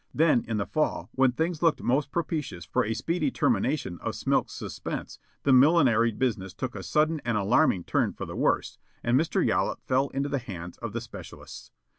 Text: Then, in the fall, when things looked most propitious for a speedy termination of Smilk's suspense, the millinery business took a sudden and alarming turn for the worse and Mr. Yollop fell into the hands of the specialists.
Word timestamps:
Then, 0.15 0.43
in 0.47 0.57
the 0.57 0.65
fall, 0.65 1.09
when 1.13 1.31
things 1.31 1.61
looked 1.61 1.83
most 1.83 2.09
propitious 2.11 2.65
for 2.65 2.83
a 2.83 2.95
speedy 2.95 3.29
termination 3.29 3.99
of 4.01 4.15
Smilk's 4.15 4.51
suspense, 4.53 5.19
the 5.43 5.53
millinery 5.53 6.11
business 6.11 6.55
took 6.55 6.73
a 6.73 6.81
sudden 6.81 7.21
and 7.23 7.37
alarming 7.37 7.83
turn 7.83 8.11
for 8.13 8.25
the 8.25 8.35
worse 8.35 8.79
and 9.03 9.15
Mr. 9.15 9.45
Yollop 9.45 9.79
fell 9.85 10.07
into 10.07 10.27
the 10.27 10.39
hands 10.39 10.79
of 10.79 10.93
the 10.93 11.01
specialists. 11.01 11.69